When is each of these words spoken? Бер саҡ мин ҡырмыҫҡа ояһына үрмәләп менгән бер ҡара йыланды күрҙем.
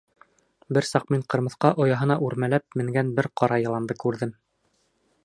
Бер 0.77 0.87
саҡ 0.91 1.05
мин 1.15 1.25
ҡырмыҫҡа 1.33 1.71
ояһына 1.85 2.17
үрмәләп 2.29 2.79
менгән 2.81 3.15
бер 3.21 3.29
ҡара 3.43 3.63
йыланды 3.67 3.99
күрҙем. 4.05 4.37